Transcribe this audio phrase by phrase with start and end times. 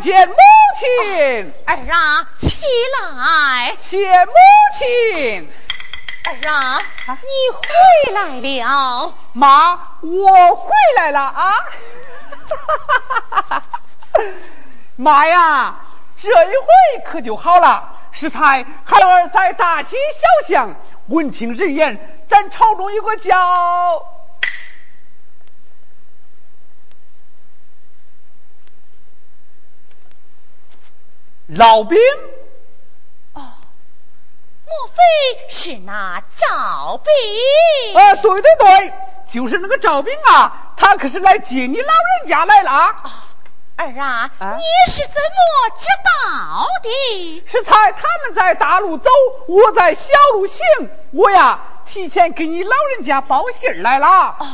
[0.00, 0.34] 见母
[0.78, 2.56] 亲，儿啊，起
[3.00, 3.74] 来！
[3.78, 4.32] 谢母
[4.78, 5.48] 亲，
[6.24, 7.62] 儿啊，你回
[8.14, 9.14] 来了。
[9.32, 11.54] 妈，我回来了啊！
[14.96, 15.80] 妈呀，
[16.20, 17.94] 这一回可就好了。
[18.12, 20.74] 适才孩儿在大街小巷
[21.08, 24.17] 闻听人言，咱朝中有个叫。
[31.48, 31.98] 老兵？
[33.32, 33.40] 哦，
[34.66, 37.96] 莫非是那赵兵？
[37.96, 38.92] 啊，对对对，
[39.26, 42.70] 就是那个赵兵啊，他可是来接你老人家来了。
[43.76, 47.44] 儿啊，你是怎么知道的？
[47.46, 49.08] 是猜他们在大路走，
[49.46, 50.66] 我在小路行，
[51.12, 54.36] 我呀提前给你老人家报信来了。
[54.38, 54.46] 哦。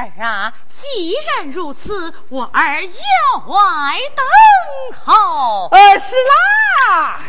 [0.00, 4.24] 儿啊，既然如此，我儿要外等
[5.04, 5.68] 候。
[5.70, 7.20] 呃，是啦。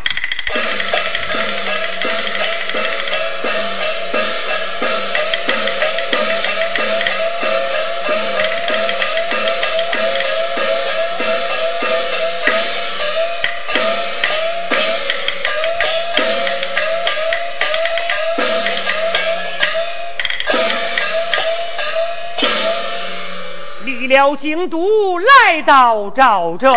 [24.42, 26.74] 京都，来到赵州。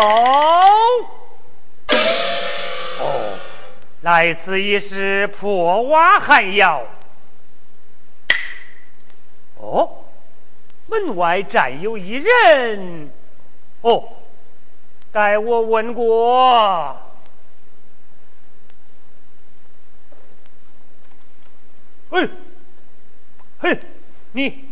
[3.00, 3.38] 哦，
[4.02, 6.82] 来此一是破瓦寒窑。
[9.56, 10.04] 哦，
[10.88, 13.10] 门外站有一人。
[13.80, 14.10] 哦，
[15.10, 16.98] 待我问过。
[22.10, 22.28] 嘿，
[23.58, 23.78] 嘿，
[24.32, 24.68] 你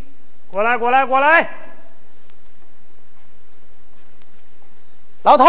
[0.50, 1.71] 过来，过来，过来。
[5.22, 5.44] 老头，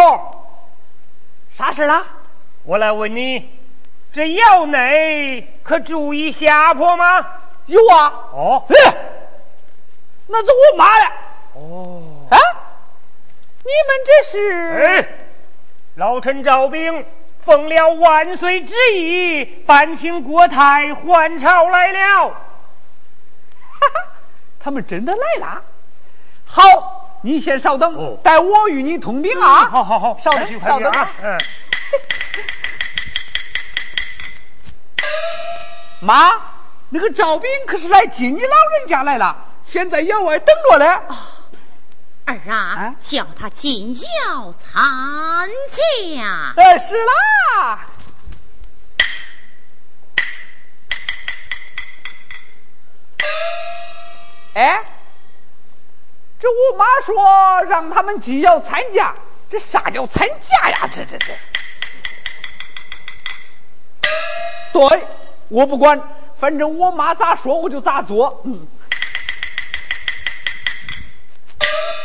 [1.52, 2.06] 啥事啦？
[2.64, 3.50] 我来问你，
[4.12, 7.26] 这窑内可注意下坡吗？
[7.66, 8.14] 有啊。
[8.34, 8.64] 哦。
[8.70, 8.76] 哎，
[10.28, 11.06] 那是我妈了。
[11.56, 12.04] 哦。
[12.30, 12.38] 啊？
[13.64, 14.84] 你们这是？
[14.86, 15.08] 哎，
[15.96, 17.06] 老臣赵兵
[17.44, 22.30] 奉了万岁之意，搬请国太还朝来了。
[22.30, 22.36] 哈
[23.94, 24.08] 哈，
[24.60, 25.64] 他们真的来了。
[26.46, 29.70] 好，你先稍等，待我与你通禀啊。
[29.70, 31.10] 好好好，稍等，稍等啊。
[31.24, 31.38] 嗯。
[36.04, 36.32] 妈，
[36.90, 40.86] 那个赵兵可是来接你老人家来了，现在窑外等着嘞。
[42.26, 44.84] 儿啊，叫他进窑参
[45.72, 46.54] 加。
[46.58, 47.88] 哎，是啦。
[54.56, 54.84] 哎，
[56.44, 59.16] 这我妈说让他们既要参加，
[59.50, 60.90] 这啥叫参加呀？
[60.94, 61.28] 这这这。
[64.74, 65.06] 对，
[65.48, 66.02] 我不管，
[66.36, 68.42] 反正我妈咋说我就咋做。
[68.44, 68.68] 嗯。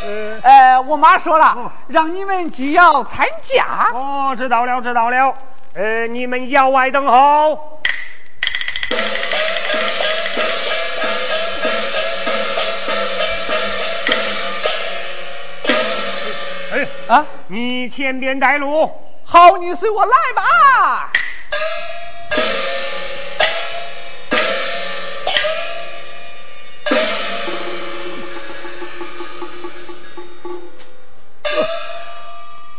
[0.05, 3.91] 呃，哎，我妈说了，让你们既要参加。
[3.93, 5.35] 哦，知道了，知道了。
[5.75, 7.81] 呃，你们要外等候。
[17.09, 18.93] 啊，你前边带路。
[19.25, 21.11] 好，你随我来吧。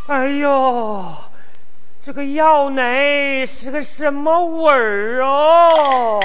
[0.08, 1.16] 哎呦，
[2.04, 6.20] 这个药奶是个什么味儿哦？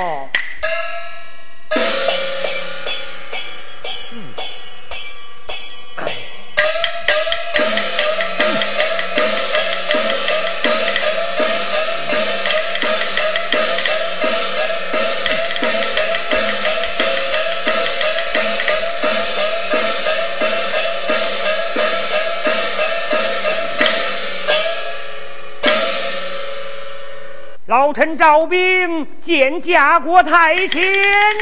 [28.24, 30.70] 老臣赵兵见家国太千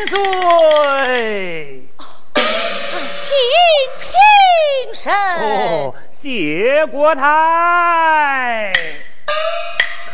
[0.09, 1.87] 岁，
[2.35, 3.33] 请
[4.01, 4.11] 平
[4.93, 5.13] 身。
[5.15, 8.73] 哦，谢国太。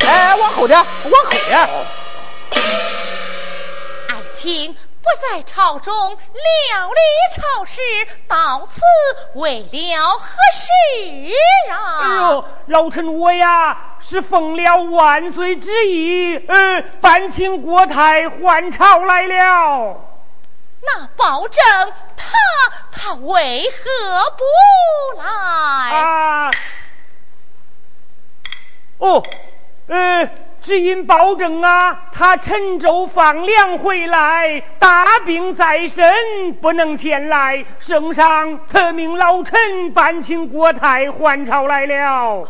[0.07, 1.59] 哎，往后点，往后点。
[4.09, 7.01] 爱卿不在朝中料理
[7.35, 7.81] 朝事，
[8.29, 8.83] 到此
[9.37, 10.71] 为了何事
[11.73, 11.75] 啊？
[12.03, 13.88] 哎呦，老臣我呀。
[14.01, 20.05] 是奉了万岁旨意，呃，搬请国太还朝来了。
[20.81, 21.65] 那保证
[22.17, 22.27] 他
[22.93, 25.27] 他为何不来？
[25.97, 26.51] 啊？
[28.99, 29.23] 哦，
[29.89, 30.31] 呃，
[30.63, 37.65] 只因保证啊，他陈州放粮回来，大病在身，不能前来。
[37.81, 42.49] 圣上特命老臣搬请国太还朝来了。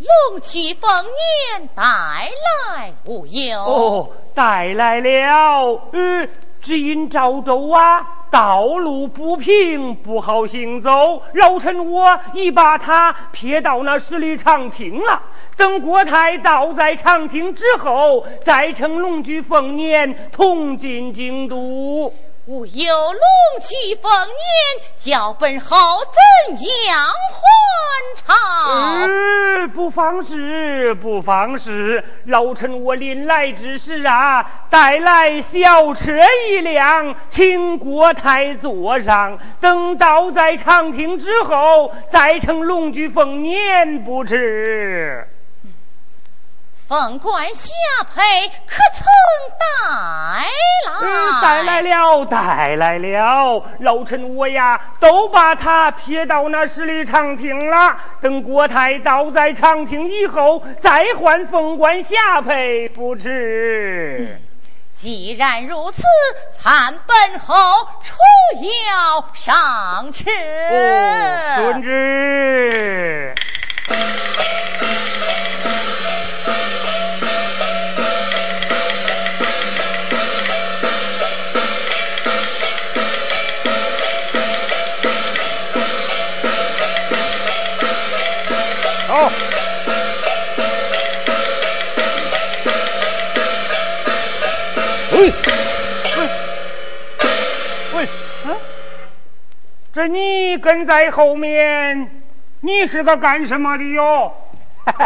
[0.00, 3.60] 龙驹凤辇带来无忧。
[3.60, 5.78] 哦，带来了。
[5.92, 6.26] 呃，
[6.62, 10.90] 只因赵州啊，道路不平，不好行走。
[11.34, 15.20] 老臣我已把他撇到那十里长亭了。
[15.58, 22.14] 等国太到在长亭之后，再乘龙驹凤辇同进京都。
[22.50, 23.22] 吾有龙
[23.60, 24.26] 驹凤辇，
[24.96, 25.76] 叫本后
[26.48, 26.56] 怎
[26.88, 29.68] 样还朝？
[29.72, 32.04] 不妨事，不妨事。
[32.24, 36.12] 老臣我临来之时啊，带来小车
[36.48, 39.38] 一辆，请国太坐上。
[39.60, 45.28] 等到在长亭之后，再乘龙驹凤辇不迟。
[46.90, 48.20] 凤冠霞帔
[48.66, 49.06] 可曾
[49.60, 50.44] 带来？
[51.40, 53.64] 带来了，带来了。
[53.78, 57.96] 老臣我呀，都把他撇到那十里长亭了。
[58.20, 64.40] 等国太倒在长亭以后，再换凤冠霞帔不迟。
[64.90, 66.02] 既然如此，
[66.50, 67.54] 参本侯
[68.02, 68.16] 出
[68.88, 70.28] 窑上车。
[71.56, 73.32] 遵旨。
[100.00, 102.22] 这你跟在后面，
[102.60, 104.32] 你是个干什么的哟？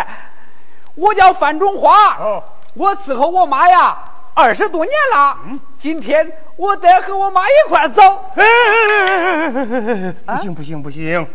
[0.94, 3.98] 我叫范中华，哦，我伺候我妈呀
[4.34, 5.36] 二十多年了。
[5.46, 8.02] 嗯今天我得和我妈一块走。
[8.36, 11.26] 哎，不啊行不行不行，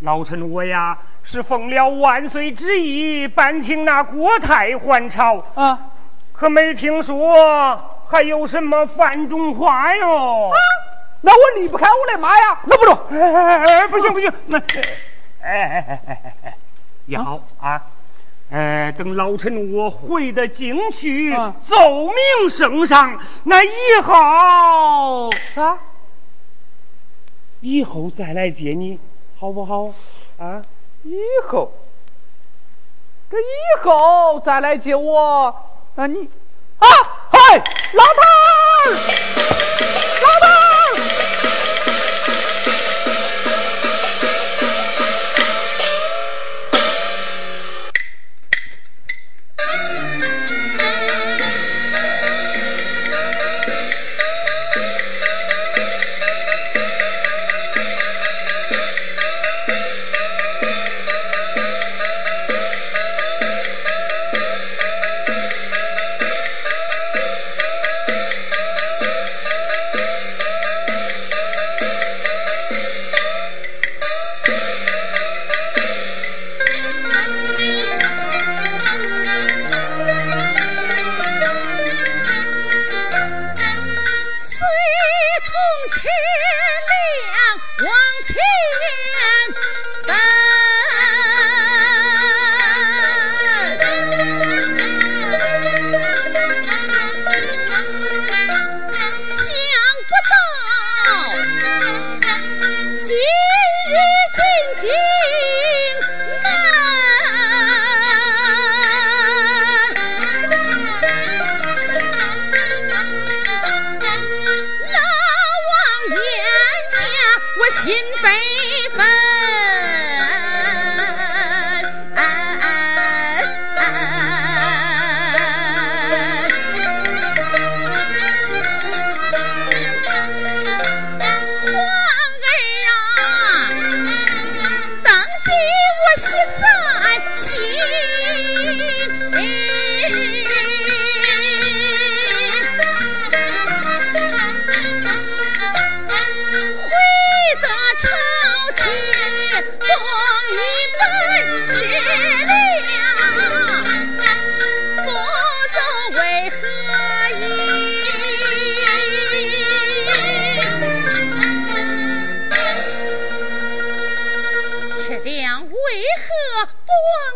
[0.00, 5.78] 老臣我呀是奉了万岁之意搬请那国泰还朝，啊
[6.32, 10.50] 可没听说还有什么范中华哟。
[11.26, 12.96] 那我离不开我的妈呀，那不中。
[13.10, 14.64] 哎哎哎，不行不行，那，哎
[15.42, 16.56] 哎哎哎哎哎，
[17.06, 17.82] 也好啊，
[18.52, 25.78] 哎，等老臣我回的京去，啊奏明圣上，那以后啊？
[27.58, 29.00] 以后再来接你，
[29.36, 29.92] 好不好？
[30.38, 30.62] 啊，
[31.02, 31.16] 以
[31.48, 31.72] 后，
[33.32, 35.52] 这以后再来接我，
[35.96, 36.30] 那你
[36.78, 36.86] 啊，
[37.32, 38.20] 嗨，老头
[38.84, 39.65] 儿，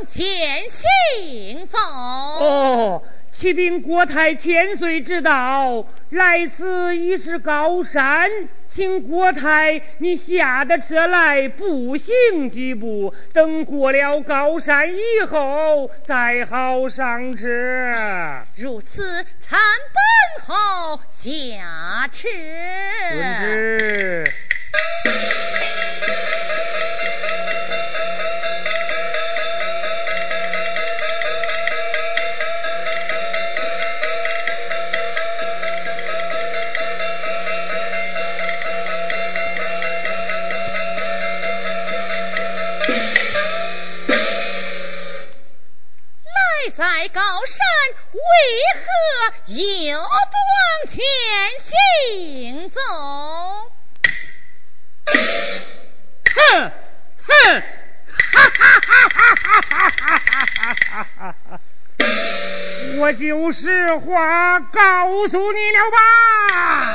[0.07, 1.79] 前行走？
[1.79, 8.31] 哦，启禀国太千岁之道，来此已是高山，
[8.69, 17.47] 请国太你下的车来步行几步，等过了高山以后再好上车。
[18.57, 19.59] 如此，臣
[19.95, 22.29] 本后下车。
[47.47, 47.59] 山，
[48.13, 48.21] 为
[48.77, 48.87] 何
[49.55, 51.01] 又不往前
[51.61, 52.81] 行走？
[56.35, 56.73] 哼
[57.27, 57.29] 哼，
[58.17, 61.61] 哈哈哈哈哈哈哈哈哈哈！
[62.99, 66.93] 我就实话告诉你了吧，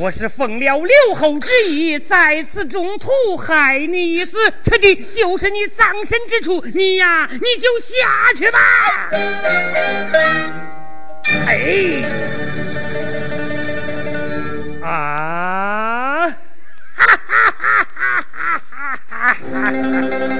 [0.00, 8.60] 我是奉了刘后之意，在此中途害你一死，此地就是你葬身之处，你呀，你就下去吧。
[11.46, 12.04] 哎，
[14.86, 16.28] 啊！
[16.96, 20.37] 哈哈哈哈哈哈哈哈！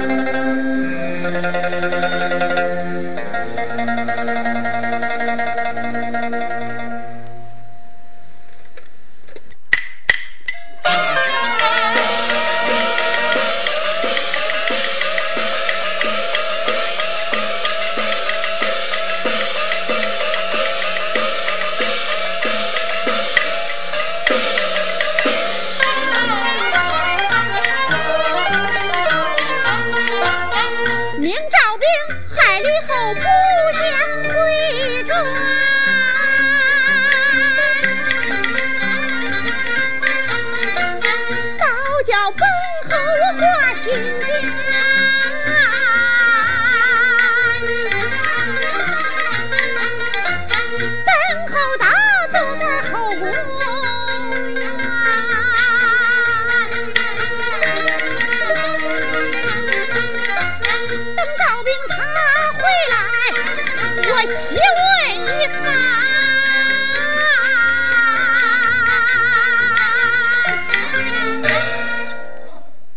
[64.21, 65.55] 我细问一番。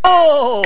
[0.02, 0.60] 哦，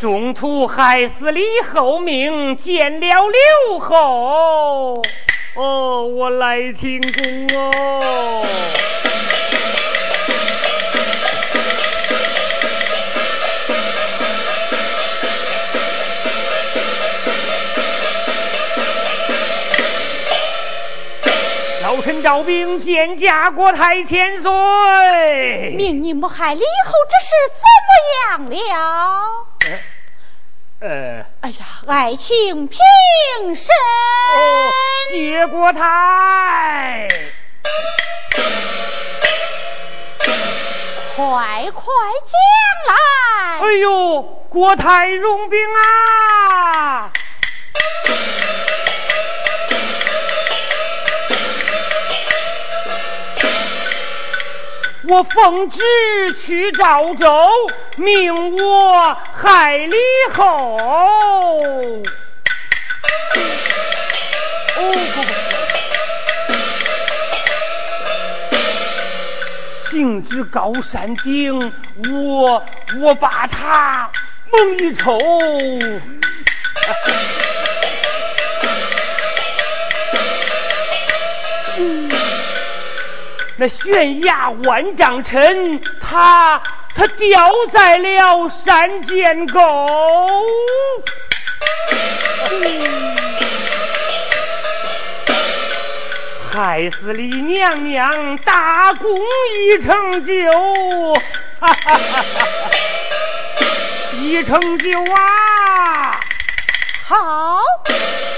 [0.00, 1.42] 中途害死李
[1.74, 5.02] 后明，见了刘后，
[5.56, 8.46] 哦，我来进宫哦。
[22.26, 29.46] 老臣赵兵见驾国太千岁，命你母害李后之事怎么样了？
[30.80, 31.54] 呃，哎呀，
[31.86, 32.80] 爱卿平
[33.54, 33.68] 身，
[35.12, 37.06] 谢国太，
[41.14, 41.84] 快快
[42.24, 42.34] 讲
[42.88, 42.94] 来。
[43.60, 47.12] 哎呦，国太容禀啊！
[55.08, 55.82] 我奉旨
[56.34, 57.32] 去赵州，
[57.94, 59.96] 命我害李
[60.34, 60.76] 后。
[64.78, 64.94] 哦，
[69.88, 71.72] 行至高山顶，
[72.10, 72.64] 我
[73.00, 74.10] 我把他
[74.50, 75.16] 蒙一抽。
[83.58, 86.62] 那悬崖万丈沉，他
[86.94, 89.60] 他掉在了山涧沟，
[96.52, 100.34] 害死李娘娘，大功已成就，
[101.58, 102.70] 哈哈哈哈
[104.20, 106.20] 已成就啊！
[107.08, 107.60] 好，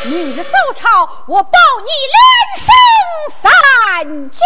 [0.09, 1.51] 明日早朝，我保
[1.83, 2.75] 你连升
[3.43, 4.41] 三级。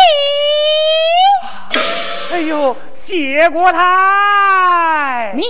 [2.33, 5.37] 哎呦，谢国太。
[5.39, 5.43] 请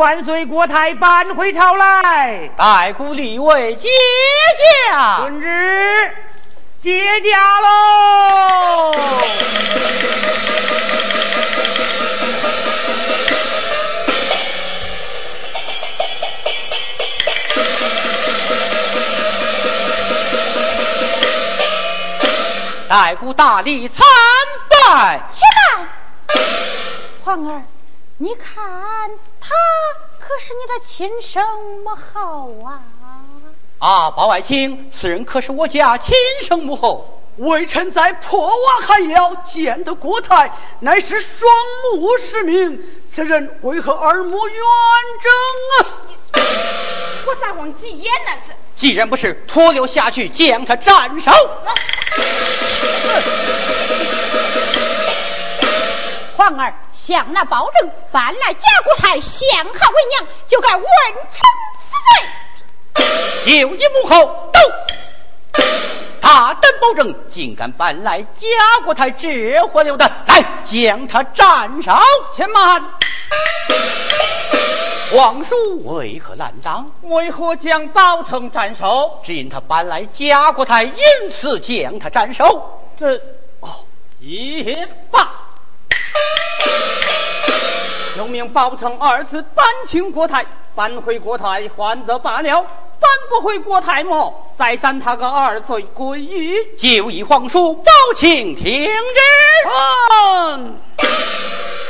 [0.00, 3.86] 万岁国台搬回朝来，待故立位接
[4.90, 5.18] 驾。
[5.20, 6.10] 遵日，
[6.80, 8.92] 接驾喽。
[22.88, 24.06] 太姑大礼参
[24.70, 25.42] 拜，且
[25.76, 25.88] 慢，
[27.22, 27.62] 皇儿，
[28.16, 29.29] 你看。
[30.18, 31.42] 可是你的亲生
[31.84, 32.82] 母后啊！
[33.78, 37.16] 啊，包爱卿，此人可是我家亲生母后。
[37.36, 41.50] 微臣在破瓦寒窑见得国太，乃是双
[41.94, 42.82] 目失明，
[43.14, 44.56] 此人为何耳目圆
[45.22, 45.32] 睁
[45.78, 46.42] 啊？
[47.26, 48.32] 我咋忘记眼呢？
[48.46, 51.30] 这既然不是，拖流下去将他斩首。
[56.40, 60.86] 皇儿向那保证搬来贾国太，降他为娘，就该问
[61.30, 61.42] 臣
[61.76, 63.04] 死
[63.44, 63.60] 罪。
[63.60, 64.58] 就一母后，斗。
[66.22, 68.46] 大胆保证，竟敢搬来贾
[68.86, 71.92] 国太这货流的，来将他斩首！
[72.34, 72.84] 且慢，
[75.12, 76.90] 皇叔为何拦挡？
[77.02, 79.20] 为何将包成斩首？
[79.22, 80.94] 只因他搬来贾国太，因
[81.30, 82.80] 此将他斩首。
[82.98, 83.16] 这
[83.60, 83.84] 哦，
[84.20, 85.49] 也罢。
[88.16, 90.44] 就命包拯二次搬请国太，
[90.74, 92.62] 搬回国太还则罢了。
[92.62, 94.52] 搬不回国太么？
[94.58, 96.76] 再斩他个二罪归狱。
[96.76, 99.20] 就以皇叔包请听之。
[100.12, 100.78] 嗯，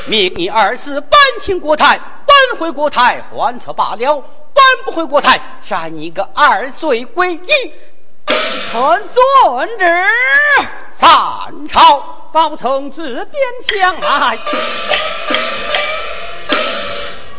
[0.07, 4.23] 命你二次搬请国太，搬回国太还则罢了；
[4.55, 7.73] 搬不回国太，斩你个二罪归一。
[8.27, 9.85] 臣遵旨。
[10.91, 12.05] 三朝。
[12.33, 13.27] 包成自边
[13.67, 14.39] 墙来。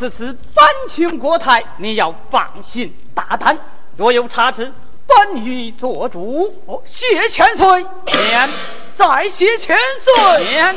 [0.02, 3.60] 此次搬请国泰，你要放心大胆。
[3.98, 4.74] 若有差池，
[5.06, 6.56] 本已做主。
[6.66, 8.50] 哦，谢千岁，免；
[8.98, 10.76] 再谢千岁，免。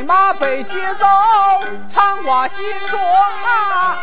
[0.00, 1.06] 你妈被接走，
[1.90, 4.00] 常挂心中啊。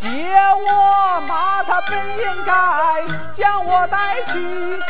[0.00, 0.06] 接
[0.54, 3.02] 我马，他本应该
[3.36, 4.80] 将我带去。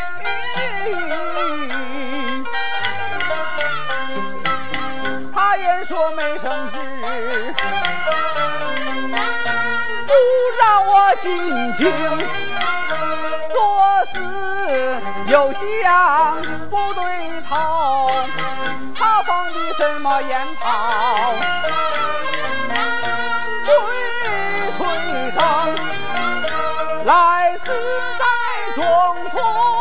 [5.33, 6.86] 他也说没生气。
[11.19, 11.91] 静静，
[13.49, 13.55] 做
[14.13, 17.03] 事又想不对
[17.49, 18.11] 头，
[18.95, 21.33] 他放的什么烟炮？
[23.65, 23.73] 吹
[24.77, 24.85] 吹
[25.35, 25.41] 灯，
[27.05, 27.67] 来时
[28.19, 28.25] 在
[28.75, 28.83] 中
[29.31, 29.76] 托。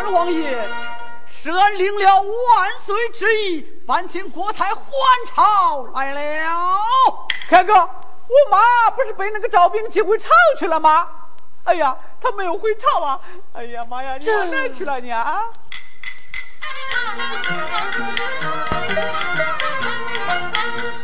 [0.00, 0.66] 范王爷，
[1.26, 4.80] 是俺领了万岁之意，烦请国太还
[5.26, 6.48] 朝来了。
[7.48, 7.74] 凯哥。
[7.74, 11.08] 我妈不是被那个赵兵接回朝去了吗？
[11.64, 13.20] 哎呀，她没有回朝啊！
[13.52, 15.40] 哎呀妈呀，你往哪去了你啊？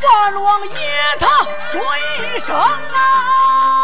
[0.03, 0.75] 万王爷
[1.21, 3.76] 他说一声啊，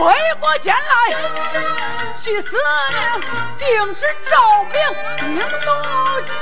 [0.00, 0.80] 回过剑来，
[2.22, 2.48] 去思
[2.90, 3.20] 量，
[3.58, 4.80] 定是赵兵
[5.18, 5.44] 兵怒
[6.22, 6.32] 气。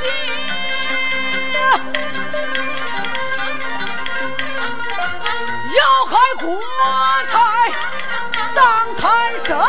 [5.77, 6.47] 要害国
[7.33, 7.37] 太
[8.55, 8.59] 当
[8.95, 9.03] 太
[9.45, 9.67] 生啊！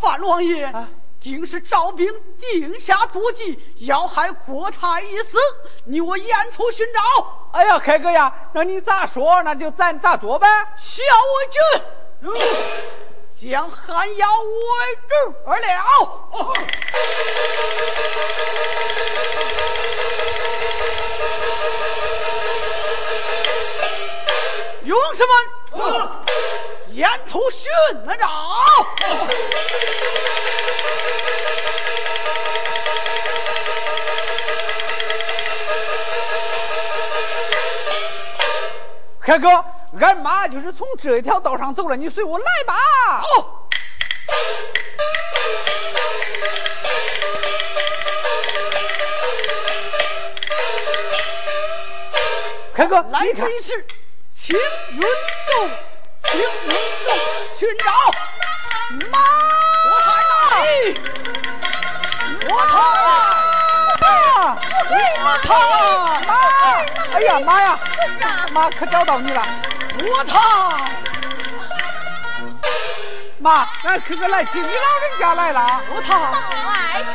[0.00, 0.72] 范王爷，
[1.20, 5.38] 定是赵兵定下毒计，要害国太一死，
[5.84, 7.00] 你我沿途寻找。
[7.52, 10.48] 哎呀，凯哥呀，那你咋说，那就咱咋做呗？
[10.78, 11.02] 小
[12.22, 15.66] 文君，将汉妖为主而了。
[24.84, 25.32] 勇士们，
[26.92, 27.70] 沿途寻
[28.04, 28.24] 来着，
[39.20, 39.64] 开哥，
[40.00, 42.74] 俺妈就是从这一条道上走了，你随我来吧。
[43.22, 43.68] 好。
[52.74, 53.86] 海哥，来一是。
[54.32, 55.70] 青云洞，
[56.40, 56.72] 青云
[57.06, 57.12] 洞，
[57.58, 57.90] 寻找
[59.12, 59.18] 马，
[59.90, 60.32] 我太哪
[62.48, 62.74] 我他，
[64.88, 65.48] 我他，
[66.26, 66.32] 妈，
[67.12, 67.78] 哎呀妈呀，
[68.52, 69.46] 妈可找到你了，
[69.98, 70.80] 我他，
[73.38, 76.14] 妈，俺哥哥来接你老人家来了，我他，
[76.66, 77.12] 爱情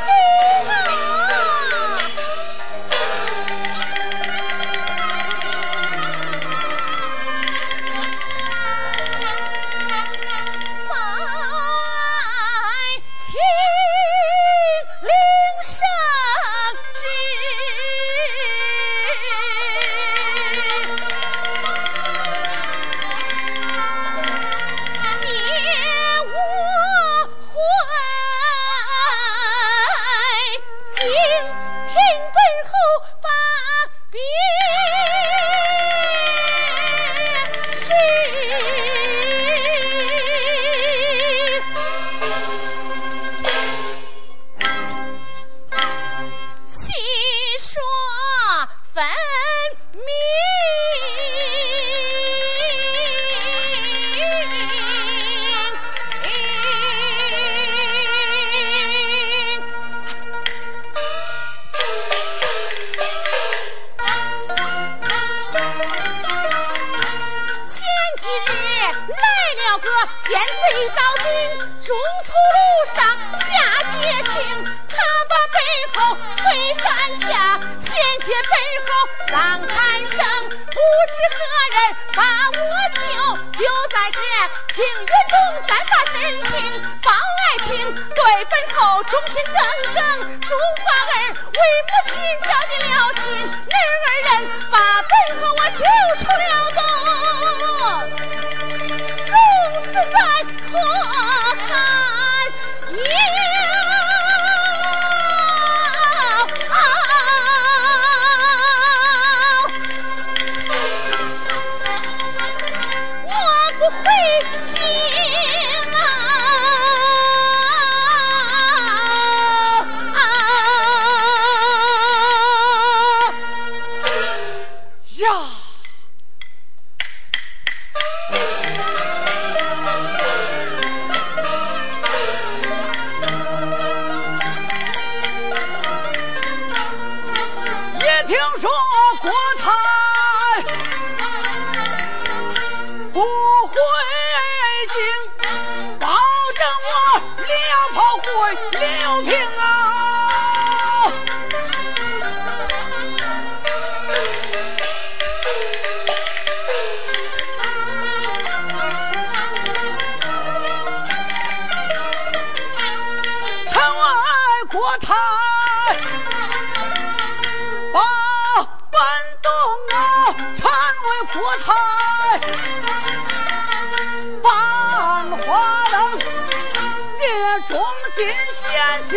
[178.14, 179.14] 心献血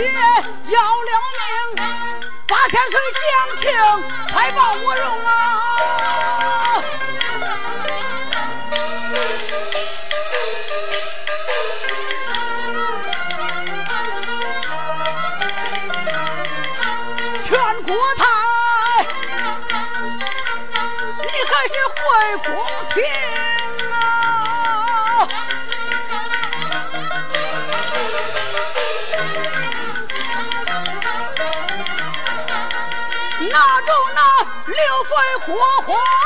[0.67, 1.83] 要了命，
[2.47, 3.27] 八千岁将
[3.61, 3.63] 情
[4.29, 5.29] 才把我容啊！
[35.49, 35.57] 六
[35.87, 36.18] 分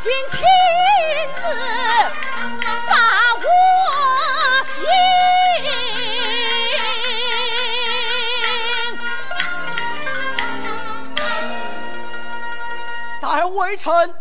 [0.00, 0.40] 君亲
[1.34, 1.42] 自
[2.88, 2.94] 把
[3.36, 3.44] 我
[4.80, 4.82] 迎。
[13.20, 14.14] 待微臣回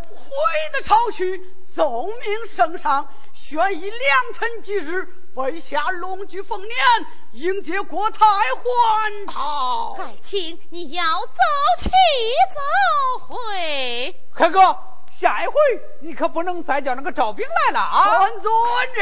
[0.74, 1.42] 得朝去，
[1.74, 6.76] 奏明圣上，宣以良辰吉日，备下龙驹凤年，
[7.32, 9.96] 迎接国太还朝。
[9.98, 11.42] 爱卿，你要走
[11.80, 11.90] 去
[12.54, 12.60] 走
[13.28, 14.14] 回。
[14.36, 14.78] 开哥，
[15.20, 15.54] 下一回
[16.00, 18.20] 你可不能再叫那个赵兵来了啊！
[18.20, 18.40] 遵
[18.96, 19.02] 旨。